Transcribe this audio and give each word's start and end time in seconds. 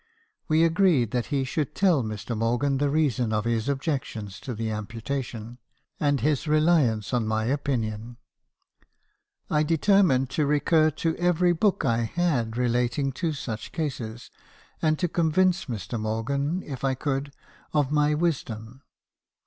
"We 0.47 0.63
agreed 0.63 1.11
that 1.11 1.27
he 1.27 1.43
should 1.43 1.75
tell 1.75 2.01
Mr. 2.01 2.35
Morgan 2.35 2.79
the 2.79 2.89
reason 2.89 3.31
of 3.31 3.45
his 3.45 3.69
objections 3.69 4.39
to 4.39 4.55
the 4.55 4.71
amputation, 4.71 5.59
and 5.99 6.21
his 6.21 6.47
reliance 6.47 7.13
on 7.13 7.27
my 7.27 7.45
opinion. 7.45 8.17
I 9.47 9.61
determined 9.61 10.31
to 10.31 10.47
recur 10.47 10.89
to 11.05 11.15
every 11.17 11.53
book 11.53 11.85
I 11.85 11.99
had 12.05 12.57
relating 12.57 13.11
to 13.11 13.31
such 13.31 13.71
cases, 13.71 14.31
and 14.81 14.97
to 14.97 15.07
convince 15.07 15.65
Mr. 15.65 15.99
Morgan, 15.99 16.63
if 16.63 16.83
I 16.83 16.95
could, 16.95 17.31
of 17.71 17.91
my 17.91 18.15
wis 18.15 18.43
dom. 18.43 18.81